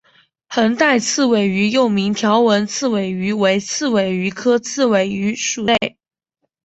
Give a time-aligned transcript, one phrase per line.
[0.47, 5.97] 横带刺尾鱼又名条纹刺尾鱼为刺尾鱼科刺尾鱼属的鱼类。